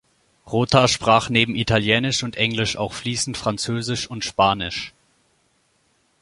[0.47, 4.95] Rota sprach neben Italienisch und Englisch auch fließend Französisch und Spanisch.